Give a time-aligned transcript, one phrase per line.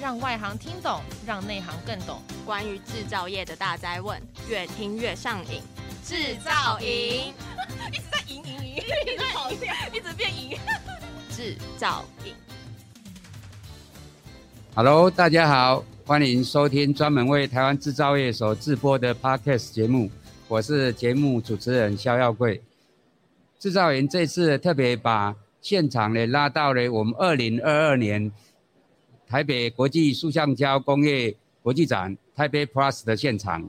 [0.00, 2.20] 让外行听懂，让内行更懂。
[2.44, 5.62] 关于制造业的大灾问，越听越上瘾。
[6.04, 6.86] 制造营
[7.90, 10.56] 一直在赢赢赢，一直跑掉，一直变赢。
[11.34, 12.34] 制造营。
[14.74, 20.10] Hello，大家好，欢迎收听专门为台湾制造业所制播的 Podcast 节目。
[20.46, 22.62] 我是节目主持人肖耀贵。
[23.58, 28.30] 制造营这次特别把现场呢拉到了我们二零二二年。
[29.28, 33.68] 台北国际塑橡胶工业国际展台北 Plus 的现场，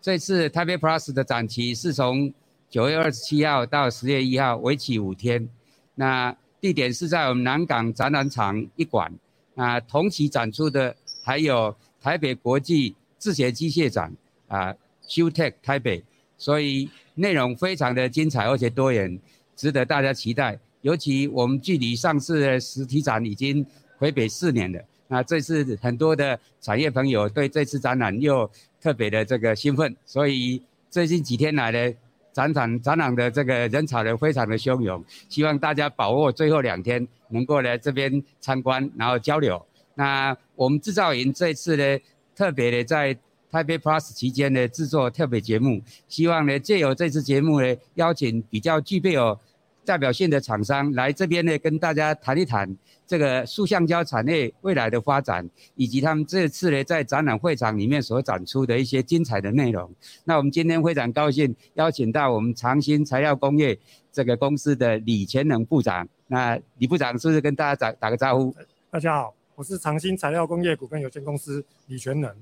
[0.00, 2.32] 这次台北 Plus 的展期是从
[2.70, 5.48] 九月二十七号到十月一号，为期五天。
[5.96, 9.12] 那地点是在我们南港展览场一馆。
[9.54, 14.10] 那同期展出的还有台北国际制鞋机械展
[14.46, 14.74] 啊
[15.06, 16.02] ，Shoetech 台北，
[16.38, 19.18] 所以内容非常的精彩而且多元，
[19.56, 20.58] 值得大家期待。
[20.80, 23.64] 尤其我们距离上次的实体展已经
[23.98, 24.82] 回北四年了。
[25.12, 31.94] 那这次很多的产业朋友对这次展览又特别的这个兴奋，所以最近几天来呢
[32.32, 39.62] 展场展览的这个人潮呢非常的汹涌，希望大家把握最后两天能够来这边参观，然后交流。
[39.96, 41.98] 那我们制造营这次呢
[42.34, 43.14] 特别的在
[43.50, 45.78] 台北 Plus 期间呢制作特别节目，
[46.08, 49.38] 希望呢借由这次节目呢邀请比较具备有
[49.84, 52.76] 代表性的厂商来这边呢跟大家谈一谈。
[53.04, 59.90] 这个塑橡胶产业未来的发展，以及他们这次呢在展览会场里面所展出的一些精彩的内容。
[60.24, 63.78] 那我们今天非常高兴邀请到我们长兴材料工业
[64.10, 66.08] 这个公司的李全能部长。
[66.28, 68.54] 那李部长是不是跟大家打打个招呼？
[68.90, 72.34] 大家好，我是长兴材料工业股份有限公司李全能。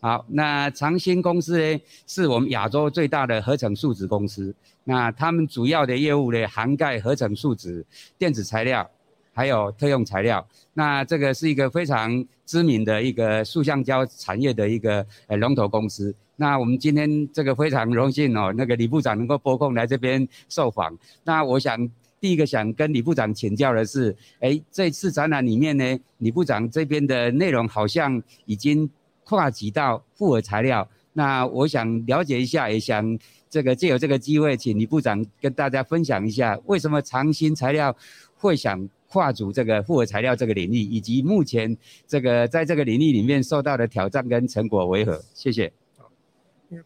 [0.00, 4.54] 好，那长兴公司呢是我们亚洲最大的合成树脂公司。
[4.84, 7.84] 那他们主要的业务呢涵盖合成树脂、
[8.18, 8.88] 电子材料。
[9.36, 16.14] 还有特用材料，那这个是一个非常知名的一个塑橡胶产业的一个呃龙头公司。
[16.36, 20.96] 那我们今天这个非常荣幸哦，那个李部长能够拨空来这边受访。
[21.24, 21.76] 那我想
[22.20, 28.88] 第一个想跟李部长请教的是，哎，这次展览里面呢，李部长这边的内容好像已经
[29.24, 30.88] 跨级到复合材料。
[31.12, 33.18] 那我想了解一下，也想
[33.48, 37.96] 这个借由这个机会，请李部长跟大家分享一下，为什么长兴材料
[38.36, 41.76] 会想跨足这个复合材料这个领域，以及目前
[42.06, 45.22] 这个在这个领域里面受到的挑战跟成果为何？
[45.34, 45.72] 谢谢。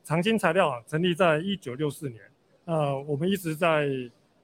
[0.04, 2.20] 长兴材料啊，成立在一九六四年，
[2.66, 3.88] 呃，我们一直在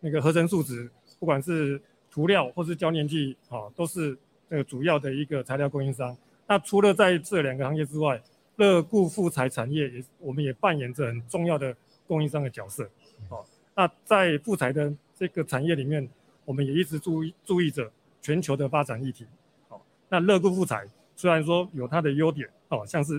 [0.01, 1.79] 那个合成树脂，不管是
[2.11, 4.17] 涂料或是胶粘剂，啊，都是
[4.49, 6.17] 那个主要的一个材料供应商。
[6.47, 8.23] 那除了在这两个行业之外，
[8.57, 12.85] 乐固复材产业也，我们也扮演着很重要的供应商的角色。
[13.29, 13.45] 哦，
[13.75, 16.09] 那在复材的这个产业里面。
[16.47, 17.91] 我们也一直注意注意着
[18.21, 19.25] 全球的发展议题。
[19.71, 23.19] 哦，那乐固复材虽然说有它的优点，哦，像是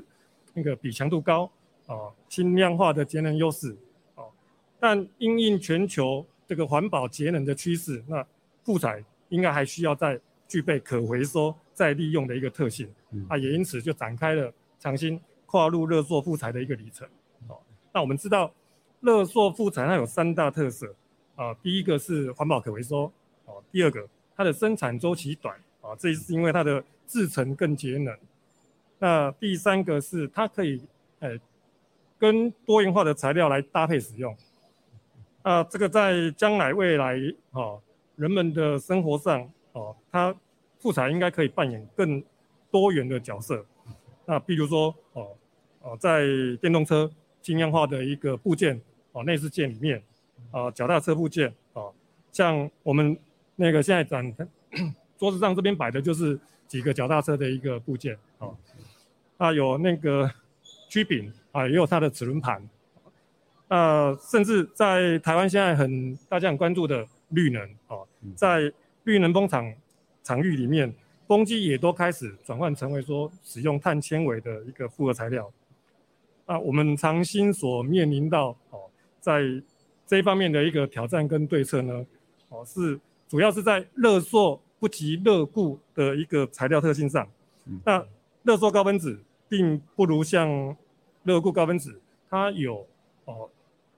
[0.54, 1.50] 那个比强度高，
[1.88, 3.76] 哦，轻量化的节能优势，
[4.14, 4.30] 哦，
[4.80, 8.24] 但因应全球这个环保节能的趋势，那
[8.64, 12.90] 复材应该还需要再具备可回收再利用的一个特性。
[13.30, 17.08] 啊，也因此就展开了长兴跨入热塑复材的一个里程。
[17.48, 17.60] 哦，
[17.94, 18.52] 那我们知道
[19.02, 20.96] 热塑复材它有三大特色。
[21.36, 23.12] 啊，第一个是环保可回收，
[23.44, 28.18] 哦，第二个它的生产周期短，啊，这是因为它的制成更节能。
[29.00, 30.82] 那第三个是它可以，
[31.20, 31.38] 哎，
[32.18, 34.34] 跟多元化的材料来搭配使用。
[35.42, 37.20] 啊，这个在将来未来，
[37.52, 37.82] 哦，
[38.16, 40.34] 人们的生活上，哦，它
[40.86, 42.24] 复材应该可以扮演更
[42.70, 43.66] 多元的角色。
[44.26, 45.30] 那比如说，哦，
[45.82, 46.28] 哦，在
[46.62, 47.10] 电动车
[47.42, 48.80] 轻量化的一个部件，
[49.14, 50.00] 哦，内饰件里面。
[50.52, 51.84] 啊，脚踏车部件啊，
[52.32, 53.18] 像我们
[53.56, 54.34] 那个现在展
[55.18, 58.48] 桌子上这边摆的就是几个脚踏车的一个部件啊，
[59.38, 60.30] 啊有那个
[60.88, 62.70] 曲柄啊，也有它的齿轮盘，
[63.70, 67.98] 啊，甚至在台湾现在很大家很关注的绿能啊，
[68.36, 68.72] 在
[69.04, 69.74] 绿能风场
[70.26, 70.94] 场域里面，
[71.28, 75.50] 风机也都开始转换成为说使用碳纤维的一个复合材料，
[76.48, 78.80] 啊，我们长兴所面临到哦，
[79.22, 79.44] 在
[80.08, 82.06] 这一方面的一个挑战跟对策呢，
[82.50, 83.00] 哦，是
[83.30, 87.28] 主要是在热缩不及热固的一个材料特性上。
[87.84, 88.06] 那
[88.44, 90.76] 热缩高分子并不如像
[91.24, 92.86] 热固高分子，它有
[93.26, 93.50] 哦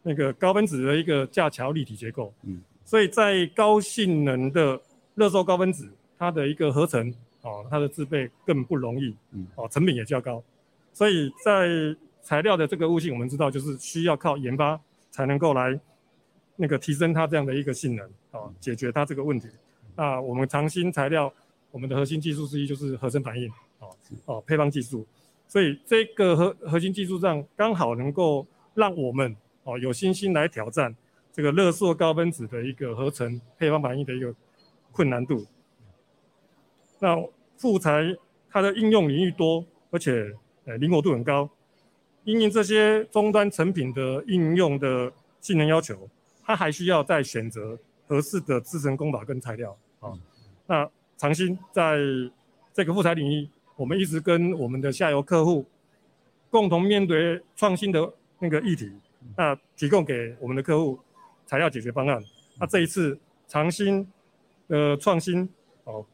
[0.03, 2.33] 那个高分子的一个架桥立体结构。
[2.43, 2.61] 嗯。
[2.85, 4.81] 所以在高性能的
[5.15, 9.15] 热缩高分子，它的一个合成哦，它的制备更不容易。
[9.31, 9.47] 嗯。
[9.55, 10.43] 哦，成本也较高。
[10.93, 11.67] 所以在
[12.21, 14.79] 材料的这个物性，我们知道就是需要靠研发
[15.11, 15.79] 才能够来。
[16.59, 19.47] 那个提升它这样的一个性能啊，解决它这个问题。
[19.95, 21.31] 那我们长兴材料，
[21.69, 23.47] 我们的核心技术之一就是合成反应
[23.77, 25.05] 哦哦配方技术，
[25.47, 28.43] 所以这个核核心技术上刚好能够
[28.73, 29.35] 让我们
[29.65, 30.95] 哦有信心来挑战
[31.31, 34.33] 这个热塑高分子的一个合成配方反应的一个
[34.91, 35.45] 困难度。
[36.99, 37.15] 那
[37.57, 38.15] 副材
[38.49, 40.33] 它的应用领域多，而且
[40.65, 41.49] 呃灵活度很高，
[42.23, 46.09] 因应这些终端成品的应用的性能要求，
[46.43, 47.77] 它还需要再选择
[48.07, 50.11] 合适的制成工法跟材料啊。
[50.65, 51.97] 那长兴在
[52.73, 55.65] 这个副材领域，我们一直跟我们的下游客户
[56.49, 58.91] 共同面对创新的那个议题，
[59.35, 60.99] 那提供给我们的客户
[61.45, 62.23] 材料解决方案。
[62.59, 63.17] 那这一次
[63.47, 64.07] 长兴
[64.67, 65.47] 的创新
[65.83, 66.05] 哦。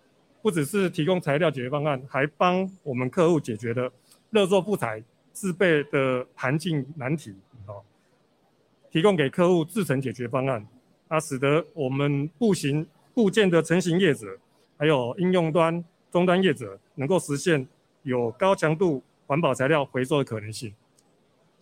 [0.44, 3.90] 不只是提供材料解决方案，还帮我们客户解决了
[4.30, 5.01] 热塑副材
[5.31, 7.34] 制备的环境难题，
[7.66, 7.81] 哦，
[8.92, 10.68] 提供给客户制成解决方案，
[11.07, 14.38] 啊使得我们部型部件的成型业者，
[14.78, 15.81] 还有应用端
[16.12, 17.66] 终端业者，能够实现
[18.01, 20.74] 有高强度环保材料回收的可能性。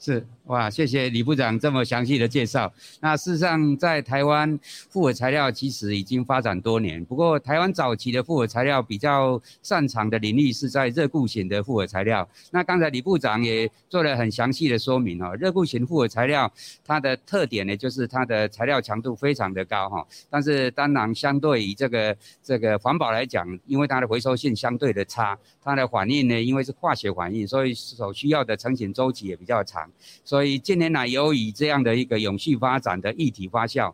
[0.04, 2.74] 是哇，谢谢李部长这么详细的介绍。
[3.02, 4.60] 那事实上，在台湾
[4.90, 7.06] 复合材料其实已经发展多年。
[7.06, 12.28] 不过，台湾早期的复合材料比较擅长的领域是在热固型的复合材料。
[12.50, 16.52] 那刚才李部长也做了很详细的说明哈，热固型复合材料
[16.84, 20.06] 它的特点呢，就是它的材料强度非常的高哈。
[20.32, 29.88] 但是当然，相对于这个这个环保来讲，因为它的回收性相对的差，它的反应呢，因为是化学反应，所以所需要的成型周期也比较长。
[30.24, 33.94] 所以近年来，由于这样的一个永续发展的议题发酵，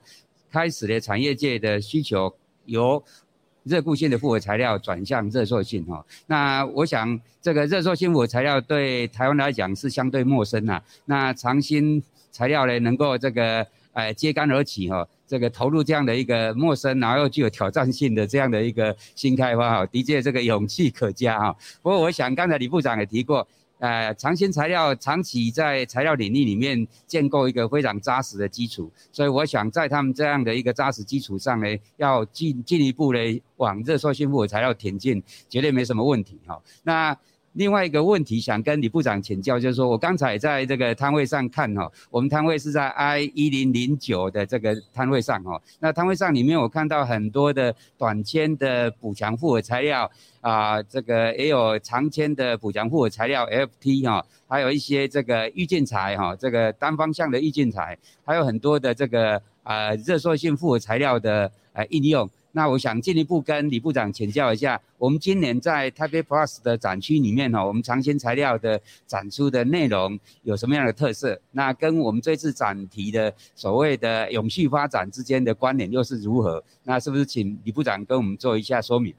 [0.51, 2.33] 开始了产业界的需求
[2.65, 3.03] 由
[3.63, 6.05] 热固性的复合材料转向热塑性哈。
[6.25, 10.81] 那我想，这个热塑性复合材料对台湾来讲是相对陌生呐。
[11.05, 12.01] 那长兴
[12.31, 21.55] 材料呢，能够这个呃揭竿而起哈，这个投入这样的一个陌生，然后又具有挑战性的这样的一个新开发哈，的确这个勇气可嘉哈。
[21.81, 23.45] 不过我想，刚才李部长也提过。
[23.79, 36.62] 呃，长兴材料长期在材料领域里面建构一个非常扎实的基础，所以我想在他们这样的一个扎实基础上呢，要进进一步的往热塑性复合材料挺进，绝对没什么问题哈。
[36.83, 37.18] 那。
[37.57, 50.09] 另外一个问题想跟李部长请教，就是说我刚才在这个摊位上看哈，我们摊位是在 I 一零零九的这个摊位上哈，那摊位上里面我看到很多的短纤的补强复合材料
[50.42, 62.30] 啊，这个也有长纤的补强复合材料 FT 哈，还有一些这个预进材哈，这个单方向的预进材，还有很多的这个啊热塑性复合材料的呃应用。
[62.57, 71.39] 那我想进一步跟李部长请教一下，我们今年在台北 Plus 的展区里面哈，我们长兴材料的展出的内容有什么样的特色？
[71.51, 76.63] 那跟我们这次展题的所谓的永续发展之间的关联又是如何？
[76.81, 79.13] 那是不是请李部长跟我们做一下说明？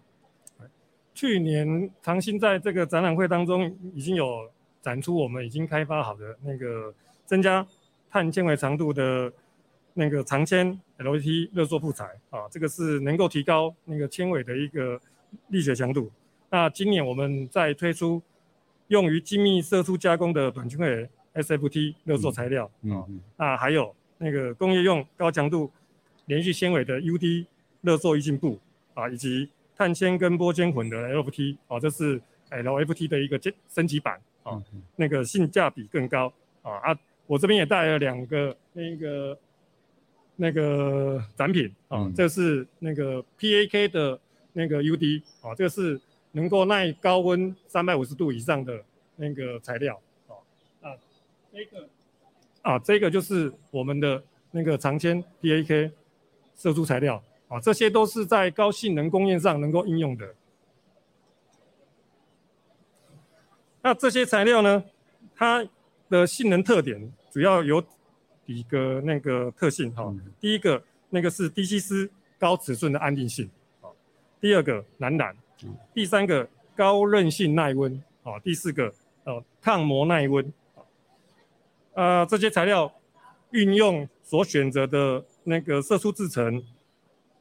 [1.14, 4.50] 去年长兴在这个展览会当中已经有
[4.82, 6.92] 展出我们已经开发好的那个
[7.24, 7.64] 增加
[8.10, 9.32] 碳纤维长度的。
[9.98, 14.98] 那个长纤 LVT 热塑副材啊，这个是能够提高那个纤维的一个
[15.48, 16.08] 力学强度。
[16.50, 18.22] 那今年我们在推出
[18.86, 22.70] 用于精密射出加工的短纤维 SFT 热塑材料，
[23.36, 25.68] 啊，还有那个工业用高强度
[26.26, 27.46] 连续纤维的 UD
[27.80, 28.56] 热塑一进步
[28.94, 33.36] 啊，以及碳纤跟玻纤混的 LFT 啊，这是 LFT 的一个
[33.68, 34.62] 升级版啊，
[34.94, 39.36] 那个性价比更高啊啊，我这边也带了两个那个。
[40.40, 44.20] 那个展品啊，嗯、这是那个 PAK 的
[44.52, 48.80] 那个 UD 啊，这个是能够耐高温三百五十度以上的
[49.16, 50.38] 那个材料啊。
[50.80, 50.94] 啊，
[51.52, 51.88] 这个
[52.62, 55.90] 啊，这个就是我们的那个长纤 PAK
[56.54, 60.34] 射出材料啊，这些都是在高性能工业上能够应用的。
[63.82, 64.84] 那这些材料呢，
[65.34, 65.66] 它
[66.08, 67.84] 的性能特点主要有。
[68.48, 73.50] 一个那个特性哈，第一个那个是低吸湿高尺寸的安定性，
[74.40, 75.36] 第二个难燃，
[75.92, 78.90] 第三个高韧性耐温，啊，第四个
[79.24, 80.50] 呃抗磨耐温，
[81.92, 82.90] 啊，这些材料
[83.50, 86.64] 运用所选择的那个射出制成、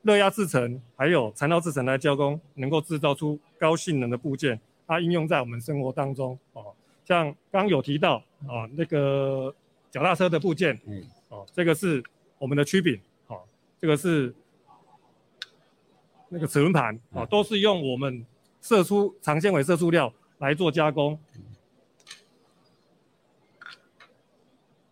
[0.02, 9.56] 热压制成，还有缠绕制成来加工，能够制造出高性能的部件，它应用在我们生活当中，哦，像刚有提到啊那个。
[9.98, 12.04] 脚踏车的部件，嗯，哦，这个是
[12.38, 13.42] 我们的曲柄，哦，
[13.82, 14.32] 这个是
[16.30, 18.24] 那个齿轮盘，哦，都是用我们
[18.62, 21.18] 射出长纤维射出料来做加工。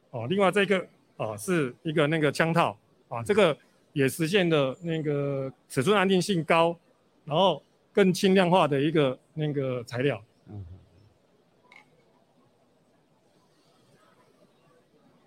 [0.09, 2.75] 哦，另外这个啊是一个那个枪套，
[3.07, 3.55] 啊，这个
[3.93, 6.75] 也实现了那个尺寸安定性高，
[7.25, 7.61] 然后
[7.93, 10.19] 更轻量化的一个那个材料。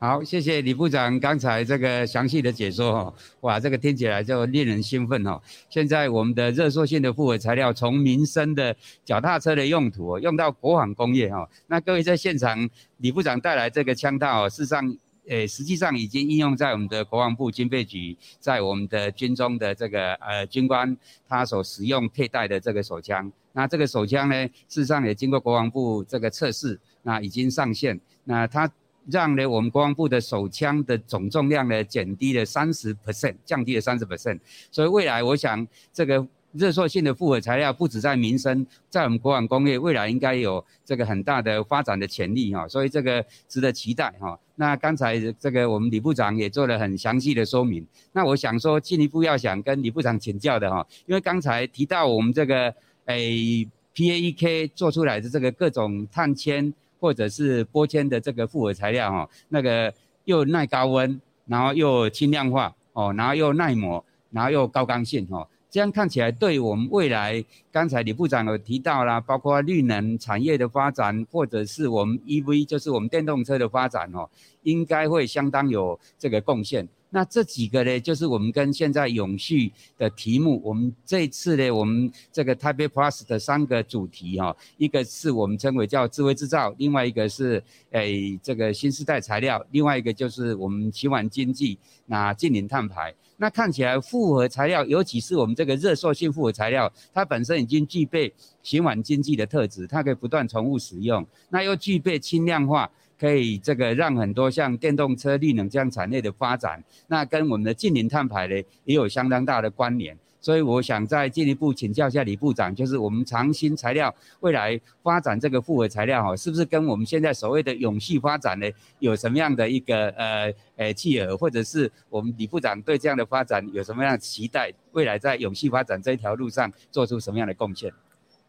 [0.01, 5.43] 好，谢谢李部长刚才这个详细的解说哈，哇，这个听起来就令人兴奋哈。
[5.69, 20.97] 现在我们的热塑性的复合材料从民生的脚踏车的用途用到国防工业哈，那各位在现场，李部长带来这个枪套，事实上，诶，实际上已经应用在我们的国防部军备局，在我们的军中的这个呃军官
[21.29, 28.71] 他所使用佩戴的这个手枪，那这个手枪呢，事实上也经过国防部这个测试，那已经上线，那它。
[29.11, 34.39] 让呢，我们国防部的手枪的总重量呢减低了三十 percent，降低了三十 percent。
[34.71, 42.69] 所以未来我想，这个热塑性的复合材料不止在民生，在我们国防工业未来应该有这个很大的发展的潜力哈。
[42.69, 44.39] 所以这个值得期待哈。
[44.57, 47.87] 那刚才这个我们李部长也做了很详细的说明。
[48.13, 52.75] 那我想说进一步要想跟李部长请教的哈，因为刚才提到我们这个
[53.07, 56.75] 诶、欸、PAEK 做出来的这个各种碳纤。
[57.01, 59.93] 或者是玻纤的这个复合材料哈，那个
[60.25, 74.29] 又耐高温，然后又轻量化哦，然后又耐磨，然后又高刚性哦，这样看起来对我们未来，刚才李部长有提到啦，包括绿能产业的发展，或者是我们 EV，就是我们电动车的发展哦，
[74.63, 76.89] 应该会相当有这个贡献。
[77.11, 80.61] 那这几个呢，就是我们跟现在永续的题目。
[80.63, 87.63] 我们这一次呢，我们这个 Type Plus 的三个主题哈，一个是我们称为叫智慧制造，另外一个是
[87.93, 93.15] 诶这个新时代材料，另外一个就是我们循环经济，那近零碳排。
[93.41, 98.31] 那看起来复合材料，尤其是我们这个热塑性复合材料，它本身已经具备
[98.63, 102.91] 循环经济的特质，它可以不断重复使用，那又具备轻量化。
[103.19, 110.17] 可以这个让很多像电动车、绿能这样产业的发展，那跟我们的近零碳排呢也有相当大的关联。
[110.41, 118.71] 所以我想再进一步请教一下李部长，就是我们长兴材料未来发展这个复合材料哈，是不是跟我们现在所谓的永续发展呢
[119.01, 124.73] 有什么样的一个呃呃契合，或者是我们李部长对这样的发展有什么样的期待？
[124.93, 127.93] 未来在永续发展这一条路上做出什么样的贡献？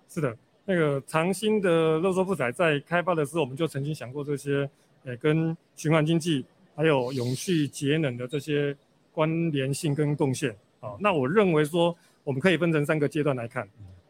[0.07, 0.37] 是的。
[0.69, 4.69] 那个长兴的热塑复材在开发的时候，我们就曾经想过这些，
[5.03, 6.45] 呃，跟循环经济
[6.75, 8.77] 还有永续节能的这些
[9.11, 10.55] 关联性跟贡献。
[10.79, 13.67] 啊，那我认为说，我们可以分成三个阶段来看。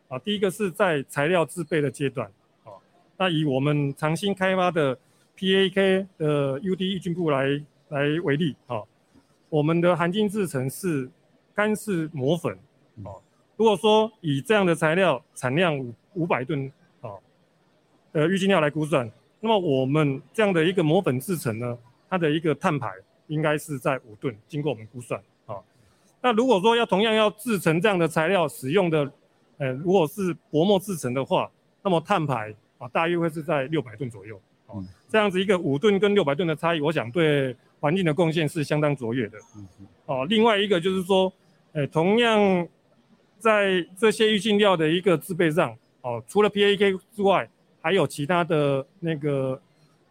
[0.09, 2.29] 啊，第一个是在材料制备的阶段。
[2.65, 2.75] 啊，
[3.15, 4.93] 那以我们长兴开发的
[5.37, 8.53] PAK 的 UD 抑菌布来来为例。
[8.67, 8.83] 啊，
[9.47, 11.09] 我们的含金制程是
[11.55, 12.53] 干式磨粉。
[13.05, 13.15] 啊，
[13.55, 15.93] 如果说以这样的材料产量五
[16.25, 17.11] 百吨啊，
[18.11, 21.77] 呃，预计料来估算，那么我们这样的一个磨粉制成呢，
[22.09, 22.91] 它的一个碳排
[23.27, 25.55] 应该是在五吨，经过我们估算啊。
[26.21, 29.11] 那如果说要同样要制成这样的材料使用的，
[29.57, 31.49] 呃，如果是薄膜制成的话，
[31.83, 34.41] 那么碳排啊大约会是在六百吨左右。
[34.67, 39.37] 哦，这样子一个五吨跟六百吨的差异，我想对环境的贡献是相当卓越的。
[40.05, 41.31] 哦，另外一个就是说，
[41.71, 42.67] 呃，同样
[43.37, 45.77] 在这些预浸料的一个制备上。
[46.01, 47.49] 哦，除了 P A K 之外，
[47.81, 49.61] 还有其他的那个，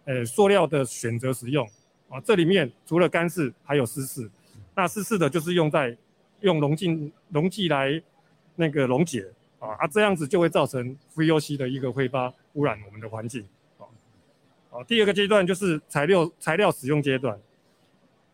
[0.05, 1.67] 呃，塑料的选择使用
[2.09, 2.21] 啊。
[2.21, 4.31] 这里面除了干式，还有湿式。
[4.75, 5.97] 那湿式的就是用在
[6.41, 8.01] 用溶剂溶剂来
[8.55, 9.27] 那个溶解
[9.59, 13.47] 啊，啊，这样子就会造成 VOC 的一个挥发，污染我们的环境。
[14.71, 17.41] 啊，第二个阶段就是材料材料使用阶段。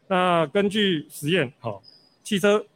[0.09, 1.81] 那根据实验，好，
[2.23, 2.67] 汽车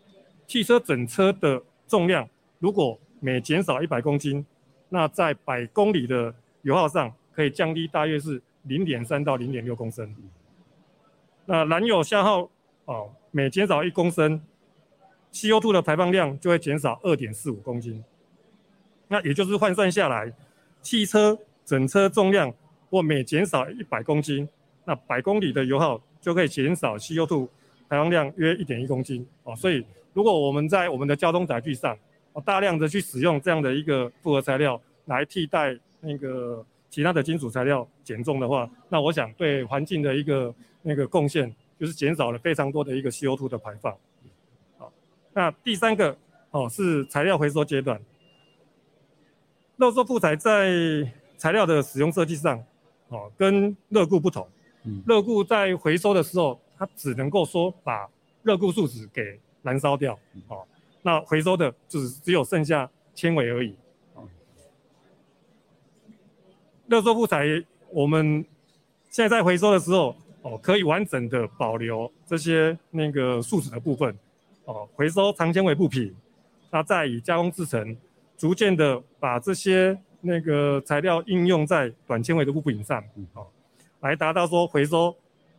[0.46, 2.26] 汽车整车的重量
[2.58, 4.46] 如果每减少一百公斤，
[4.88, 10.14] 那在百公里的油耗上可以降低大约是零点三到零点六公升。
[11.46, 12.48] 那燃油消耗
[12.84, 14.40] 哦，每减少一公升
[15.32, 18.02] ，CO2 的排放量就会减少二点四五公斤。
[19.08, 20.32] 那也就是换算下来，
[20.82, 22.52] 汽车整车重量
[22.90, 24.48] 或每减少一百公斤，
[24.84, 27.46] 那百公里的油耗就可以减少 CO2
[27.88, 29.26] 排放量约一点一公斤。
[29.44, 31.96] 哦，所以如果我们在我们的交通载具上，
[32.40, 43.96] 大量的去使用这样的一个复合材料来替代那个其他的金属材料减重的话，那我想对环境的一个那个贡献就是减少了非常多的一个 CO2 的排放。
[44.78, 44.92] 好，
[45.32, 46.16] 那第三个
[46.50, 48.00] 哦是材料回收阶段。
[49.76, 50.72] 热塑复材在
[51.36, 52.62] 材料的使用设计上，
[53.08, 54.46] 哦跟热固不同。
[55.06, 58.08] 热固在回收的时候，它只能够说把
[58.42, 60.18] 热固树脂给燃烧掉。
[60.48, 60.66] 哦。
[61.02, 63.74] 那回收的就是只有剩下纤维而已。
[66.86, 67.44] 热塑复材，
[67.90, 68.44] 我们
[69.10, 74.16] 现在在回收的时候，哦，可以完整的保留这些那个树脂的部分，
[74.64, 76.14] 哦，回收长纤维布品，
[76.70, 77.94] 那再以加工制成，
[78.38, 83.46] 逐渐的把这些那个材料应用在短纤维的布品上，哦，
[84.00, 85.14] 来达到说回收，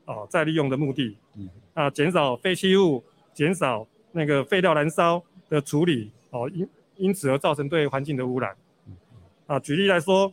[0.06, 1.16] 哦再利用的目的，
[1.76, 3.04] 啊，减少废弃物，
[3.36, 8.56] 减少那个废料燃烧的处理，哦，因因此而造成对环境的污染。
[9.48, 10.32] 啊，举例来说，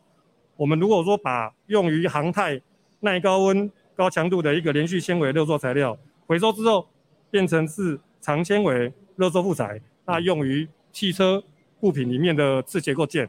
[0.57, 2.61] 我们如果说把用于航太、
[3.01, 5.97] 耐高温、高强度的一个连续纤维热塑材料
[6.27, 6.87] 回收之后，
[7.31, 11.43] 变成是长纤维热塑副材，那用于汽车
[11.81, 13.29] 部品里面的次结构件。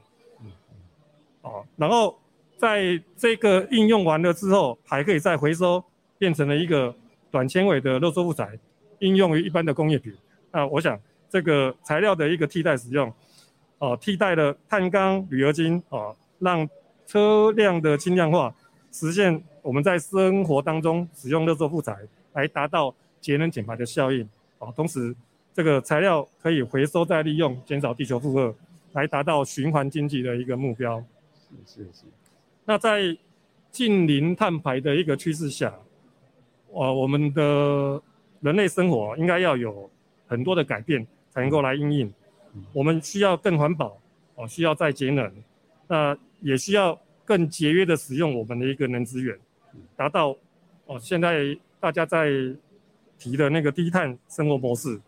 [1.41, 2.19] 哦，然后
[2.57, 5.81] 在这个应用完了之后，还可以再回收，
[6.17, 6.93] 变成了一个
[7.31, 8.59] 短纤维的热塑副材，
[8.99, 10.13] 应用于一般的工业品。
[10.51, 13.11] 那我想这个材料的一个替代使用。
[13.79, 16.67] 哦，替代了碳钢、铝合金，哦，让
[17.05, 18.53] 车辆的轻量化，
[18.91, 21.95] 实现我们在生活当中使用热塑副材，
[22.33, 24.27] 来达到节能减排的效应。
[24.57, 25.15] 哦，同时
[25.53, 28.55] 这个材料可以回收再利用，减少地球负荷，
[28.93, 31.03] 来达到循环经济的一个目标。
[31.65, 32.03] 是是是。
[32.65, 33.15] 那在
[33.69, 35.71] 近零碳排的一个趋势下，
[36.71, 38.01] 哦，我们的
[38.41, 39.87] 人类生活应该要有
[40.25, 41.05] 很多的改变，
[41.37, 42.11] 才能够来应应。
[42.73, 43.95] 我们需要更环保，
[44.33, 45.31] 哦，需要再节能，
[45.87, 49.37] 那也需要更节约的使用我们的一个能资源，
[49.95, 50.35] 达到
[50.87, 52.31] 哦现在大家在
[53.19, 54.99] 提的那个低碳生活模式，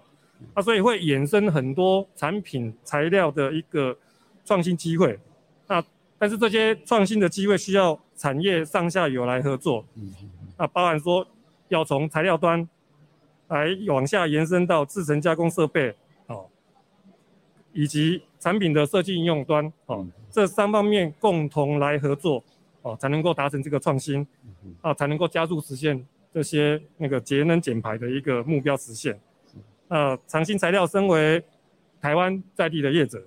[0.53, 3.97] 那所以会衍生很多产品材料的一个
[4.45, 5.17] 创新机会，
[5.65, 5.83] 那
[6.19, 9.83] 但是这些创新的机会需要产业上下游来合作，
[10.59, 11.25] 那包含说
[11.69, 12.69] 要从材料端
[13.47, 15.95] 来往下延伸到制成加工设备。
[17.73, 22.43] 以及产品的设计应用端，哦，这三方面共同来合作，
[22.81, 24.25] 哦，才能够达成这个创新，
[24.81, 29.19] 啊，才能够加速实现这些那个节能减排的一个目标实现。
[29.87, 31.43] 呃，长兴材料身为
[32.01, 33.21] 台湾在地的业者，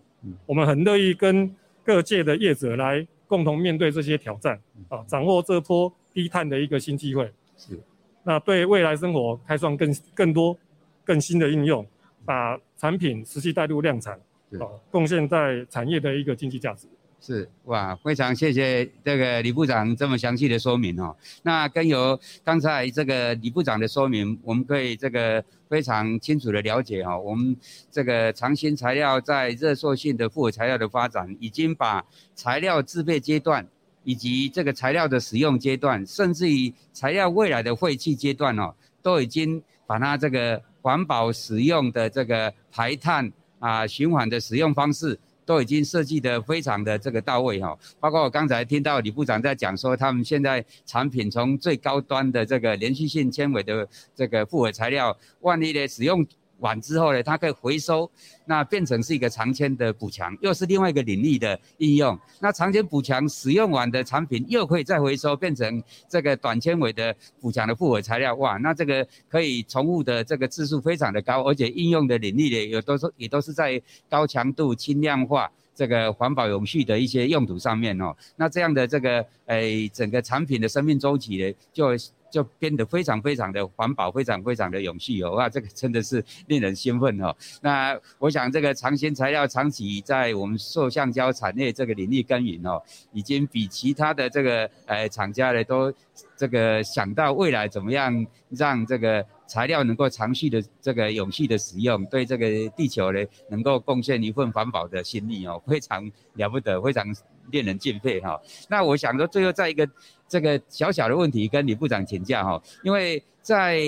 [0.46, 7.32] 我们很乐意跟各界的业者来共同面对这些挑战，啊，掌握这波低碳的一个新机会。
[7.56, 7.78] 是，
[8.22, 10.57] 那对未来生活开创更更多
[11.05, 11.85] 更新的应用，
[12.24, 14.18] 把产品实际带入量产。
[14.59, 16.87] 哦，贡献在产业的一个经济价值。
[17.25, 21.17] 是哇，非常谢谢这个李部长这么详细的说明哦。
[21.45, 27.57] 那跟由刚才这个李部长的说明，我们可以这个非常清楚的了解哦，我们
[27.93, 33.65] 这个长兴材料在热塑性的复合材料的发展，已经把材料制备阶段，
[34.03, 43.33] 以及这个材料的使用阶段，甚至于材料未来的废弃阶段哦，都已经把它这个环保使用的这个排碳。
[43.62, 56.27] 啊，循环的使用方式都已经设计的非常的这个到位哈，包括我刚才听到李部长在讲说，他们现在产品从最高端的这个连续性纤维的这个复合材料，万一的使用。
[56.62, 58.11] 完之后呢，它可以回收，
[58.46, 62.18] 那变成是一个长纤的补强，又是另外一个领域的应用。
[62.40, 68.35] 那长纤补强使用完的产品又可以再回收，变成这个短纤维的补强的复合材料。
[68.37, 78.16] 哇，那这个可以重复的这个次数非常的高，而且应用的领域呢，也都是也都是在高强度轻量化这个环保永续的一些用途上面哦。
[78.37, 81.96] 那这样的这个诶整个产品的生命周期呢，就。
[82.33, 87.37] 就变得非常非常的环保，非常非常的永续哦，哇，这个真的是令人兴奋哦。
[87.61, 95.92] 那我想这个长兴材料长期在我们塑橡胶产业这个领域耕耘哦，已经比其他的这个呃厂家呢都
[96.35, 107.14] 这个想到未来怎么样让这个材料能够长续的这个永续的使用，对这个地球呢能够贡献一份环保的心力哦，非常了不得，非常
[107.50, 108.40] 令人敬佩哈。
[108.68, 109.88] 那我想说最后再一个。
[110.28, 113.78] 这个小小的问题跟李部长请教哈，因为在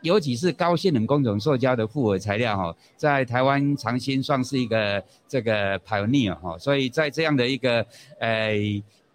[0.00, 7.84] 尤其是高性能工种塑胶的复合材料哈，在台湾长兴算是一个这个 pioneer 哈，所以在这样的一个
[8.20, 8.54] 呃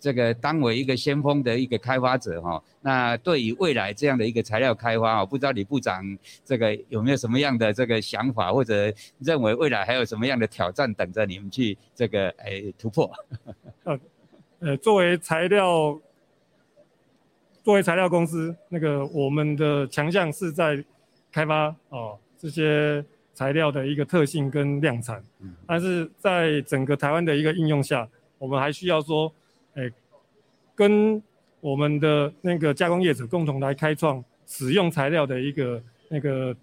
[0.06, 6.06] 这个当为一个先锋的一个开发者哈，那对于未来这样的一个材料开发哦，不知道李部长
[6.44, 13.12] 这个有没有什么样的这个想法，或者认为未来还有什么样的挑战等着你们去这个哎突破？
[13.84, 14.00] 呃
[14.60, 16.00] 呃，作为材料。
[17.64, 20.86] 作为材料公司，那个我们的强项是在
[21.32, 25.20] 开发哦这些材料的一个特性跟量产，
[25.66, 29.34] 但是在整个台湾的一个应用下，我们还需要说，
[29.76, 29.92] 诶，
[30.74, 31.22] 跟
[31.62, 36.56] 我们的那个加工业者共同来开创使用材料的一个那个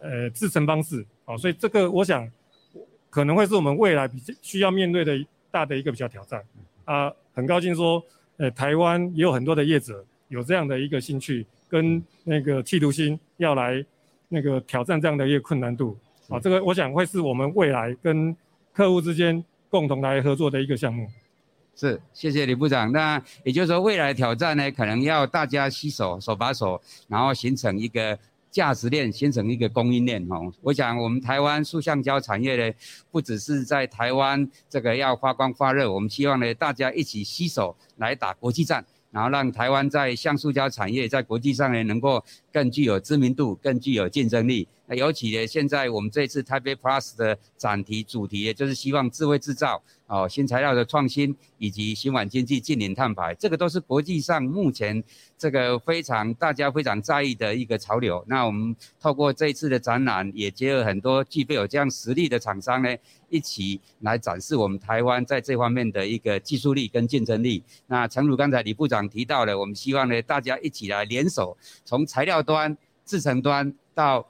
[0.00, 2.28] 呃制程方式，哦，所以这个我想
[3.10, 5.18] 可能会是我们未来比较需要面对的
[5.50, 6.42] 大的一个比较挑战
[6.84, 8.02] 啊，很高兴说，
[8.38, 10.04] 呃，台湾也有很多的业者。
[10.28, 13.82] 有这样的一个兴趣跟那个企图心，要来
[14.28, 15.96] 那个挑战这样的一个困难度
[16.28, 18.36] 啊，这个我想会是我们未来跟
[18.74, 21.08] 客户之间共同来合作的一个项目。
[21.80, 22.90] 是，谢谢李部长。
[22.90, 28.18] 那也就是说，未来的挑战呢，可能要大家携手，手把手，然后形成一个
[28.50, 30.20] 价值链，形成一个供应链。
[30.28, 32.74] 哦，我想我们台湾塑橡胶产业呢，
[33.12, 38.84] 不只是在台湾这个要发光发热，我们希望呢，大家一起携手来打国际战。
[39.10, 44.66] 然后让台湾在橡塑胶产业在国际上呢，能够更具有知名度，更具有竞争力。
[44.88, 55.04] 那尤其呢，现在我们这次台北 Plus 的展题主题，就是希望智慧制造、哦新材料的创新以及循环经济、近零碳排，这个都是国际上目前
[55.36, 58.24] 这个非常大家非常在意的一个潮流。
[58.26, 62.96] 那我们透过这一次的展览，也结合很多具备有这样实力的厂商呢。
[63.30, 67.62] 一起来展示我们台湾在这方面的一个技术力跟竞争力。
[67.86, 72.74] 那诚如刚才李部长提到的，我们希望呢，大家一起来联手，从材料端、
[73.04, 74.26] 制程端到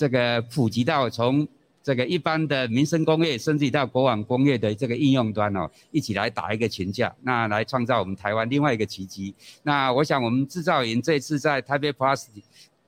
[0.00, 1.46] 这个普及到从
[1.82, 9.34] 这个一般的民生工业，甚至到国网工业的这个应用端哦，一起来打一个群架，那来创造我们台湾另外一个奇迹。
[9.62, 12.28] 那我想我们制造营这次在台北 Plus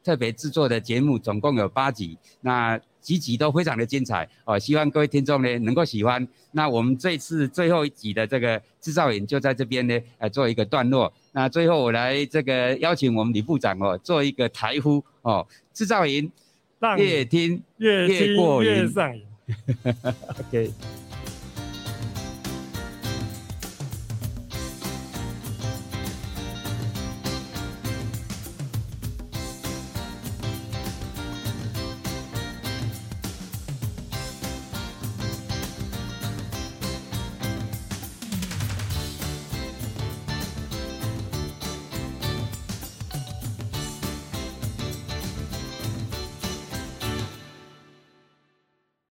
[0.03, 2.17] 特别制作的节目总共有八集。
[2.41, 6.27] 那集集都非常的精彩哦，希望各位听众呢能够喜欢。
[6.53, 11.13] 那我们这次最后一集的这个制造营就在这边呢，呃，做一个段落。
[11.33, 16.31] 那最后我来这个邀请我们李部长哦，做一个台呼哦，制造营，
[16.97, 19.23] 越听越听越上瘾。
[20.39, 20.73] OK。